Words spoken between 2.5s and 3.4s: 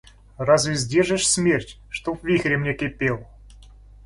не кипел?!